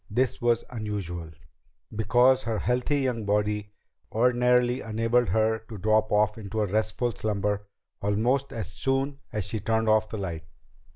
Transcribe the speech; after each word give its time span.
This 0.09 0.41
was 0.41 0.63
unusual, 0.71 1.29
because 1.95 2.41
her 2.45 2.57
healthy 2.57 3.01
young 3.01 3.23
body 3.23 3.71
ordinarily 4.11 4.79
enabled 4.81 5.29
her 5.29 5.59
to 5.69 5.77
drop 5.77 6.11
off 6.11 6.39
into 6.39 6.65
restful 6.65 7.11
slumber 7.11 7.67
almost 8.01 8.51
as 8.51 8.71
soon 8.71 9.19
as 9.31 9.45
she 9.45 9.59
turned 9.59 9.87
off 9.87 10.09
the 10.09 10.17
light. 10.17 10.45